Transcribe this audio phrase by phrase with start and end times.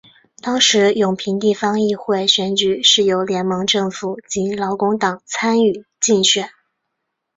[0.41, 6.49] 当时永平地方议会选举是由联盟政府及劳工党参与竞选。